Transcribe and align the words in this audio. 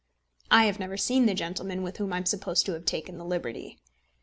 I 0.49 0.65
have 0.65 0.79
never 0.79 0.97
seen 0.97 1.27
the 1.27 1.35
gentleman 1.35 1.83
with 1.83 1.97
whom 1.97 2.11
I 2.11 2.17
am 2.17 2.25
supposed 2.25 2.65
to 2.65 2.71
have 2.71 2.85
taken 2.85 3.19
the 3.19 3.23
liberty. 3.23 3.77